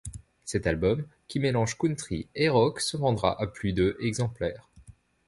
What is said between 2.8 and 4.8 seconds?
se vendra à plus de exemplaires.